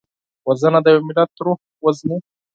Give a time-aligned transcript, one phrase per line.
[0.47, 2.17] وژنه د یو ملت روح وژني